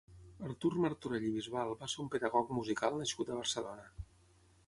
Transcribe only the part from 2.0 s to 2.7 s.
un pedagog